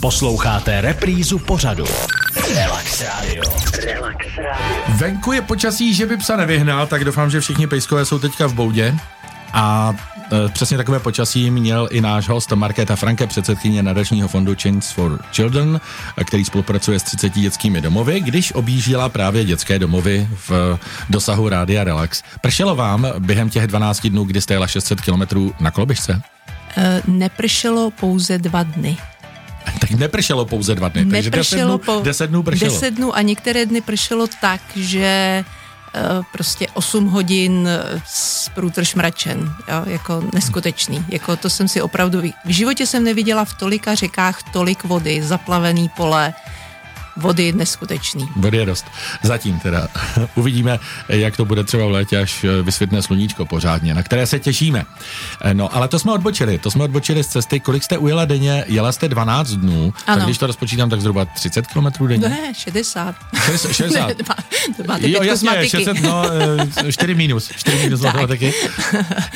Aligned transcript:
Posloucháte 0.00 0.80
reprízu 0.80 1.38
pořadu. 1.38 1.84
Relax 2.54 3.00
Radio. 3.00 3.42
Relax 3.84 4.26
Radio. 4.36 4.96
Venku 4.96 5.32
je 5.32 5.42
počasí, 5.42 5.94
že 5.94 6.06
by 6.06 6.16
psa 6.16 6.36
nevyhnal, 6.36 6.86
tak 6.86 7.04
doufám, 7.04 7.30
že 7.30 7.40
všichni 7.40 7.66
pejskové 7.66 8.04
jsou 8.04 8.18
teďka 8.18 8.46
v 8.46 8.54
boudě. 8.54 8.94
A 9.52 9.94
e, 10.32 10.48
přesně 10.48 10.76
takové 10.76 11.00
počasí 11.00 11.50
měl 11.50 11.88
i 11.90 12.00
náš 12.00 12.28
host 12.28 12.52
Markéta 12.52 12.96
Franke, 12.96 13.26
předsedkyně 13.26 13.82
nadačního 13.82 14.28
fondu 14.28 14.54
Change 14.62 14.86
for 14.94 15.18
Children, 15.32 15.80
který 16.24 16.44
spolupracuje 16.44 16.98
s 16.98 17.02
30 17.02 17.34
dětskými 17.34 17.80
domovy, 17.80 18.20
když 18.20 18.52
objížděla 18.52 19.08
právě 19.08 19.44
dětské 19.44 19.78
domovy 19.78 20.28
v 20.48 20.78
dosahu 21.10 21.48
Rádia 21.48 21.84
Relax. 21.84 22.22
Pršelo 22.40 22.76
vám 22.76 23.06
během 23.18 23.50
těch 23.50 23.66
12 23.66 24.06
dnů, 24.06 24.24
kdy 24.24 24.40
jste 24.40 24.54
jela 24.54 24.66
600 24.66 25.00
kilometrů 25.00 25.54
na 25.60 25.70
koloběžce? 25.70 26.22
E, 26.76 27.02
nepršelo 27.06 27.90
pouze 27.90 28.38
dva 28.38 28.62
dny. 28.62 28.96
Tak 29.80 29.90
nepršelo 29.90 30.44
pouze 30.44 30.74
dva 30.74 30.88
dny, 30.88 31.06
takže 31.06 31.30
10 31.30 31.56
dnů, 31.56 31.78
po 31.78 32.00
10 32.04 32.26
dnů 32.26 32.42
pršelo. 32.42 32.72
10 32.72 32.90
dnů 32.90 33.16
a 33.16 33.22
některé 33.22 33.66
dny 33.66 33.80
pršelo 33.80 34.26
tak, 34.40 34.60
že 34.76 35.44
Eh, 35.96 36.22
prostě 36.32 36.66
8 36.74 37.06
hodin 37.06 37.68
s 38.04 38.48
průtrž 38.48 38.94
mračen, 38.94 39.54
jo, 39.68 39.82
jako 39.86 40.22
neskutečný. 40.34 41.04
Jako 41.08 41.36
to 41.36 41.50
jsem 41.50 41.68
si 41.68 41.82
opravdu, 41.82 42.22
v 42.44 42.48
životě 42.48 42.86
jsem 42.86 43.04
neviděla 43.04 43.44
v 43.44 43.54
tolika 43.54 43.94
řekách 43.94 44.52
tolik 44.52 44.84
vody, 44.84 45.22
zaplavený 45.22 45.88
pole, 45.88 46.34
vody 47.16 47.52
neskutečný. 47.52 48.28
Vody 48.36 48.58
je 48.58 48.66
dost. 48.66 48.84
Zatím 49.22 49.60
teda. 49.60 49.88
Uvidíme, 50.34 50.78
jak 51.08 51.36
to 51.36 51.44
bude 51.44 51.64
třeba 51.64 51.86
v 51.86 51.90
létě, 51.90 52.18
až 52.18 52.44
vysvětne 52.62 53.02
sluníčko 53.02 53.46
pořádně, 53.46 53.94
na 53.94 54.02
které 54.02 54.26
se 54.26 54.38
těšíme. 54.38 54.84
No, 55.52 55.76
ale 55.76 55.88
to 55.88 55.98
jsme 55.98 56.12
odbočili. 56.12 56.58
To 56.58 56.70
jsme 56.70 56.84
odbočili 56.84 57.24
z 57.24 57.26
cesty. 57.26 57.60
Kolik 57.60 57.82
jste 57.82 57.98
ujela 57.98 58.24
denně? 58.24 58.64
Jela 58.66 58.92
jste 58.92 59.08
12 59.08 59.50
dnů. 59.50 59.94
Ano. 60.06 60.16
Tak 60.16 60.24
když 60.24 60.38
to 60.38 60.46
rozpočítám, 60.46 60.90
tak 60.90 61.00
zhruba 61.00 61.24
30 61.24 61.66
km 61.66 62.06
denně? 62.06 62.28
Ne, 62.28 62.54
60. 62.54 63.14
60. 63.46 63.76
60. 63.78 65.00
jo, 65.00 65.22
jasně, 65.22 65.68
600, 65.68 66.02
no, 66.02 66.24
4 66.90 67.12
eh, 67.12 67.14
minus. 67.14 67.50
4 67.56 67.78
minus 67.78 68.00
taky. 68.28 68.54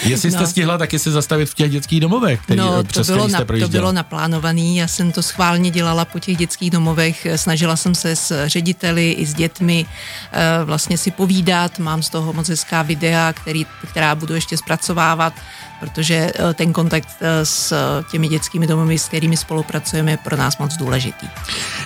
Jestli 0.04 0.30
jste 0.30 0.40
no. 0.40 0.46
stihla 0.46 0.78
taky 0.78 0.98
se 0.98 1.10
zastavit 1.10 1.48
v 1.48 1.54
těch 1.54 1.70
dětských 1.70 2.00
domovech, 2.00 2.40
který, 2.40 2.58
no, 2.58 2.84
to 2.84 3.04
bylo, 3.04 3.28
na, 3.28 3.38
to 3.38 3.68
bylo 3.68 3.92
naplánovaný. 3.92 4.76
Já 4.76 4.88
jsem 4.88 5.12
to 5.12 5.22
schválně 5.22 5.70
dělala 5.70 6.04
po 6.04 6.18
těch 6.18 6.36
dětských 6.36 6.70
domovech. 6.70 7.26
Snažila 7.36 7.69
Snažila 7.70 7.76
jsem 7.76 7.94
se 7.94 8.16
s 8.16 8.48
řediteli 8.48 9.10
i 9.12 9.26
s 9.26 9.34
dětmi 9.34 9.86
eh, 10.32 10.64
vlastně 10.64 10.98
si 10.98 11.10
povídat, 11.10 11.78
mám 11.78 12.02
z 12.02 12.10
toho 12.10 12.32
moc 12.32 12.48
hezká 12.48 12.82
videa, 12.82 13.32
který, 13.32 13.66
která 13.90 14.14
budu 14.14 14.34
ještě 14.34 14.56
zpracovávat, 14.56 15.32
protože 15.80 16.32
eh, 16.34 16.54
ten 16.54 16.72
kontakt 16.72 17.08
eh, 17.20 17.46
s 17.46 17.74
těmi 18.10 18.28
dětskými 18.28 18.66
domovy, 18.66 18.98
s 18.98 19.08
kterými 19.08 19.36
spolupracujeme, 19.36 20.10
je 20.10 20.16
pro 20.16 20.36
nás 20.36 20.58
moc 20.58 20.76
důležitý. 20.76 21.28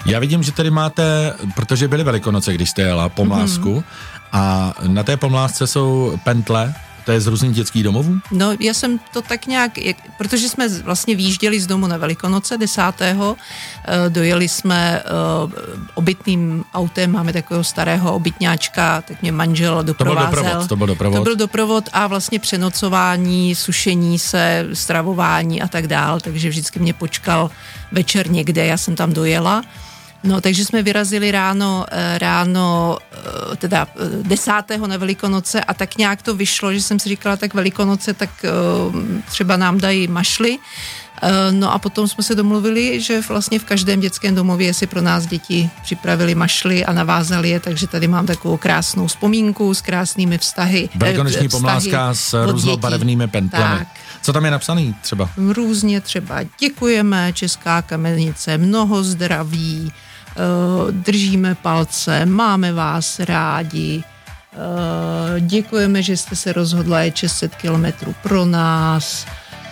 Já 0.07 0.19
vidím, 0.19 0.43
že 0.43 0.53
tady 0.53 0.71
máte, 0.71 1.35
protože 1.55 1.89
byly 1.89 2.05
Velikonoce, 2.05 2.55
když 2.55 2.71
jste 2.71 2.83
jela 2.83 3.09
pomlásku, 3.09 3.75
mm-hmm. 3.75 3.85
a 4.33 4.75
na 4.87 5.03
té 5.03 5.17
pomlásce 5.17 5.67
jsou 5.67 6.19
pentle, 6.25 6.75
to 7.05 7.13
je 7.13 7.21
z 7.21 7.27
různých 7.27 7.53
dětských 7.53 7.83
domovů? 7.83 8.19
No, 8.31 8.57
já 8.61 8.75
jsem 8.75 9.01
to 9.13 9.23
tak 9.23 9.47
nějak, 9.47 9.79
jak, 9.79 9.97
protože 10.19 10.49
jsme 10.49 10.69
vlastně 10.69 11.15
výjížděli 11.15 11.61
z 11.61 11.67
domu 11.67 11.87
na 11.87 11.97
Velikonoce 11.97 12.59
10. 12.59 12.83
Uh, 12.83 13.35
eh, 13.85 14.11
dojeli 14.11 14.49
jsme 14.49 15.03
uh, 15.45 15.53
obytným 15.95 16.65
autem, 16.75 17.13
máme 17.13 17.33
takového 17.33 17.65
starého 17.65 18.15
obytňáčka, 18.15 19.03
tak 19.03 19.23
mě 19.23 19.33
manžel 19.33 19.83
doprovázel. 19.83 20.27
To 20.27 20.37
byl 20.37 20.47
doprovod, 20.47 20.69
to 20.69 20.77
byl 20.77 20.87
doprovod. 20.87 21.19
To 21.19 21.25
byl 21.25 21.37
doprovod 21.37 21.89
a 21.93 22.07
vlastně 22.07 22.39
přenocování, 22.39 23.55
sušení 23.55 24.19
se, 24.19 24.67
stravování 24.73 25.63
a 25.63 25.69
tak 25.69 25.87
dál, 25.87 26.21
takže 26.21 26.49
vždycky 26.49 26.79
mě 26.79 26.95
počkal 26.95 27.51
večer 27.93 28.31
někde, 28.31 28.67
já 28.67 28.77
jsem 28.77 28.97
tam 28.97 29.13
dojela. 29.13 29.63
No, 30.25 30.41
takže 30.41 30.65
jsme 30.65 30.83
vyrazili 30.83 31.31
ráno, 31.31 31.87
eh, 31.91 32.19
ráno 32.19 32.99
eh, 33.13 33.57
teda 33.57 33.89
eh, 33.97 34.23
desátého 34.23 34.87
na 34.87 34.97
Velikonoce 34.97 35.61
a 35.61 35.75
tak 35.75 35.99
nějak 35.99 36.23
to 36.23 36.35
vyšlo, 36.35 36.73
že 36.73 36.83
jsem 36.83 36.99
si 36.99 37.09
říkala, 37.09 37.37
tak 37.37 37.55
Velikonoce, 37.55 38.15
tak 38.15 38.31
třeba 39.29 39.57
nám 39.57 39.79
dají 39.79 40.09
mašly. 40.09 40.59
No 41.51 41.73
a 41.73 41.79
potom 41.79 42.09
jsme 42.09 42.25
se 42.25 42.35
domluvili, 42.35 43.01
že 43.01 43.21
vlastně 43.29 43.59
v 43.59 43.65
každém 43.65 44.01
dětském 44.01 44.35
domově 44.35 44.75
si 44.75 44.87
pro 44.87 45.01
nás 45.01 45.27
děti 45.27 45.71
připravili 45.83 46.35
mašly 46.35 46.85
a 46.85 46.93
navázali 46.93 47.49
je, 47.51 47.61
takže 47.61 47.87
tady 47.87 48.09
mám 48.09 48.27
takovou 48.27 48.57
krásnou 48.57 49.07
vzpomínku 49.07 49.75
s 49.75 49.81
krásnými 49.81 50.39
vztahy. 50.39 50.89
Velikonoční 50.95 51.49
pomláska 51.49 52.15
s 52.15 52.47
různobarevnými 52.47 53.29
pentlemi. 53.29 53.79
Tak. 53.79 53.89
Co 54.23 54.33
tam 54.33 54.45
je 54.45 54.51
napsaný 54.51 54.95
třeba? 55.03 55.31
Různě 55.37 56.01
třeba 56.01 56.43
děkujeme 56.61 57.33
Česká 57.33 57.83
kamenice, 57.83 58.59
mnoho 58.59 59.03
zdraví, 59.05 59.93
Eh, 59.93 60.14
držíme 60.91 61.55
palce, 61.55 62.27
máme 62.27 62.73
vás 62.73 63.19
rádi, 63.19 64.05
eh, 64.53 65.41
děkujeme, 65.41 66.03
že 66.03 66.17
jste 66.17 66.37
se 66.37 66.53
rozhodla 66.53 67.01
je 67.01 67.13
600 67.15 67.55
kilometrů 67.55 68.15
pro 68.23 68.45
nás. 68.45 69.27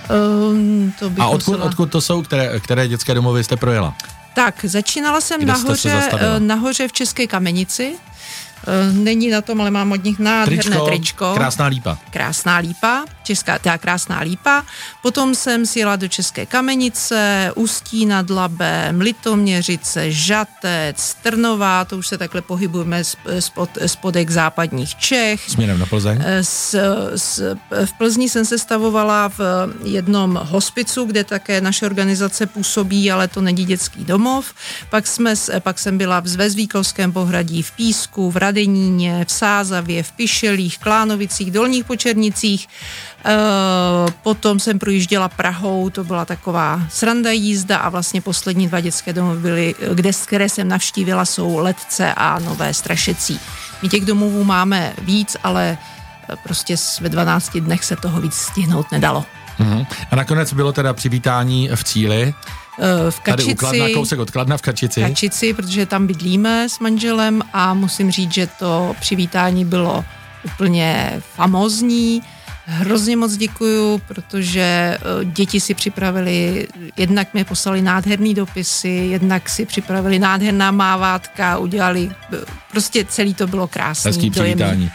Eh, 0.04 0.92
to 0.98 1.10
A 1.18 1.26
odkud, 1.28 1.52
musela... 1.52 1.64
odkud 1.64 1.90
to 1.90 2.00
jsou, 2.00 2.22
které, 2.22 2.60
které 2.60 2.88
dětské 2.88 3.14
domovy 3.14 3.44
jste 3.44 3.56
projela? 3.56 3.96
Tak, 4.34 4.64
začínala 4.64 5.20
jsem 5.20 5.46
nahoře, 5.46 6.08
nahoře 6.38 6.88
v 6.88 6.92
České 6.92 7.26
kamenici, 7.26 7.94
Eh, 7.94 8.11
není 8.92 9.30
na 9.30 9.40
tom, 9.40 9.60
ale 9.60 9.70
mám 9.70 9.92
od 9.92 10.04
nich 10.04 10.18
nádherné 10.18 10.62
tričko. 10.62 10.86
tričko. 10.86 11.34
Krásná 11.34 11.66
lípa. 11.66 11.98
Krásná 12.10 12.56
lípa, 12.56 13.04
česká, 13.22 13.58
teda 13.58 13.78
krásná 13.78 14.20
lípa. 14.20 14.64
Potom 15.02 15.34
jsem 15.34 15.66
sjela 15.66 15.96
do 15.96 16.08
České 16.08 16.46
Kamenice, 16.46 17.50
Ústí 17.54 18.06
nad 18.06 18.30
Labem, 18.30 19.00
Litoměřice, 19.00 20.12
Žatec, 20.12 21.16
Trnová, 21.22 21.84
to 21.84 21.98
už 21.98 22.06
se 22.06 22.18
takhle 22.18 22.42
pohybujeme 22.42 23.02
spod, 23.40 23.70
spodek 23.86 24.30
západních 24.30 24.94
Čech. 24.94 25.50
Směrem 25.50 25.78
na 25.78 25.86
Plzeň? 25.86 26.22
Eh, 26.24 26.44
s, 26.44 26.74
s, 27.16 27.56
v 27.84 27.92
Plzni 27.98 28.28
jsem 28.28 28.44
se 28.44 28.58
stavovala 28.58 29.28
v 29.28 29.40
jednom 29.84 30.40
hospicu, 30.42 31.04
kde 31.04 31.24
také 31.24 31.60
naše 31.60 31.86
organizace 31.86 32.46
působí, 32.46 33.12
ale 33.12 33.28
to 33.28 33.40
není 33.40 33.64
dětský 33.64 34.04
domov. 34.04 34.54
Pak, 34.90 35.06
jsme, 35.06 35.34
pak 35.58 35.78
jsem 35.78 35.98
byla 35.98 36.20
v 36.20 36.26
Zvezvíkovském 36.28 37.12
pohradí, 37.12 37.62
v 37.62 37.70
Písku, 37.70 38.11
v 38.16 38.36
Rad 38.36 38.52
Radeníně, 38.52 39.24
v 39.24 39.32
Sázavě, 39.32 40.02
v 40.02 40.12
Pišelích, 40.12 40.78
Klánovicích, 40.78 41.50
Dolních 41.50 41.84
Počernicích. 41.84 42.68
E, 43.24 43.32
potom 44.22 44.60
jsem 44.60 44.78
projížděla 44.78 45.28
Prahou, 45.28 45.90
to 45.90 46.04
byla 46.04 46.24
taková 46.24 46.82
sranda 46.90 47.30
jízda 47.30 47.76
a 47.76 47.88
vlastně 47.88 48.20
poslední 48.20 48.68
dva 48.68 48.80
dětské 48.80 49.12
domovy 49.12 49.40
byly, 49.40 49.74
kde, 49.94 50.10
které 50.26 50.48
jsem 50.48 50.68
navštívila, 50.68 51.24
jsou 51.24 51.58
Letce 51.58 52.14
a 52.14 52.38
Nové 52.38 52.74
Strašecí. 52.74 53.40
My 53.82 53.88
těch 53.88 54.04
domovů 54.04 54.44
máme 54.44 54.92
víc, 55.02 55.36
ale 55.44 55.78
prostě 56.42 56.76
ve 57.00 57.08
12 57.08 57.56
dnech 57.56 57.84
se 57.84 57.96
toho 57.96 58.20
víc 58.20 58.34
stihnout 58.34 58.92
nedalo. 58.92 59.24
Uh-huh. 59.60 59.86
A 60.10 60.16
nakonec 60.16 60.52
bylo 60.52 60.72
teda 60.72 60.92
přivítání 60.92 61.68
v 61.74 61.84
cíli. 61.84 62.34
Eh, 62.78 63.10
v 63.10 63.20
Kačici. 63.20 63.54
Tady 63.54 63.54
ukladna, 63.54 63.94
kousek 63.94 64.18
od 64.18 64.30
Kladna 64.30 64.56
v 64.56 64.62
Kačici. 64.62 65.00
Kačici, 65.00 65.54
protože 65.54 65.86
tam 65.86 66.06
bydlíme 66.06 66.68
s 66.68 66.78
manželem 66.78 67.42
a 67.52 67.74
musím 67.74 68.10
říct, 68.10 68.32
že 68.32 68.46
to 68.58 68.94
přivítání 69.00 69.64
bylo 69.64 70.04
úplně 70.44 71.22
famozní. 71.34 72.22
Hrozně 72.66 73.16
moc 73.16 73.36
děkuju, 73.36 73.98
protože 74.08 74.62
eh, 74.62 75.24
děti 75.24 75.60
si 75.60 75.74
připravili, 75.74 76.68
jednak 76.96 77.34
mi 77.34 77.44
poslali 77.44 77.82
nádherný 77.82 78.34
dopisy, 78.34 78.88
jednak 78.88 79.48
si 79.48 79.66
připravili 79.66 80.18
nádherná 80.18 80.70
mávátka, 80.70 81.58
udělali, 81.58 82.10
eh, 82.32 82.36
prostě 82.70 83.04
celý 83.04 83.34
to 83.34 83.46
bylo 83.46 83.68
krásné. 83.68 84.08
Hezký 84.08 84.30
přivítání. 84.30 84.90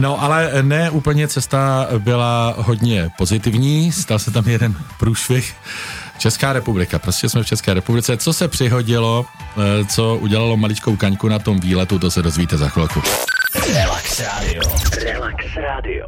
No, 0.00 0.22
ale 0.22 0.50
ne 0.62 0.90
úplně 0.90 1.28
cesta 1.28 1.88
byla 1.98 2.54
hodně 2.58 3.10
pozitivní, 3.18 3.92
stal 3.92 4.18
se 4.18 4.30
tam 4.30 4.48
jeden 4.48 4.74
průšvih. 4.98 5.54
Česká 6.18 6.52
republika, 6.52 6.98
prostě 6.98 7.28
jsme 7.28 7.42
v 7.42 7.46
České 7.46 7.74
republice. 7.74 8.16
Co 8.16 8.32
se 8.32 8.48
přihodilo, 8.48 9.26
eh, 9.58 9.84
co 9.84 10.16
udělalo 10.16 10.56
maličkou 10.56 10.96
kaňku 10.96 11.28
na 11.28 11.38
tom 11.38 11.60
výletu, 11.60 11.98
to 11.98 12.10
se 12.10 12.22
dozvíte 12.22 12.56
za 12.56 12.68
chvilku. 12.68 13.02
Relax 13.74 14.20
Radio. 14.20 14.62
Relax 15.04 15.44
Radio. 15.56 16.06